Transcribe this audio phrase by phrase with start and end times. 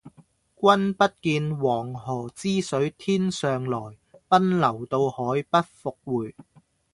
[0.59, 6.33] 君不見，黃河之水天上來，奔流到海不復回。